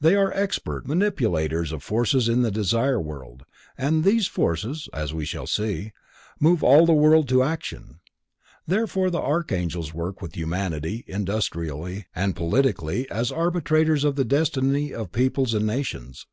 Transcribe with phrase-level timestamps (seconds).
[0.00, 3.44] They are expert manipulators of forces in the Desire World,
[3.78, 5.92] and these forces, as we shall see,
[6.40, 8.00] move all the world to action.
[8.66, 15.12] Therefore the Archangels work with humanity industrially and politically as arbitrators of the destiny of
[15.12, 16.26] peoples and nations.